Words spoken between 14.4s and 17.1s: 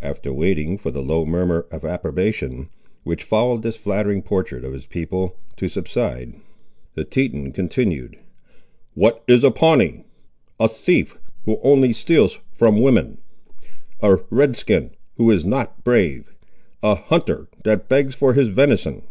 skin, who is not brave; a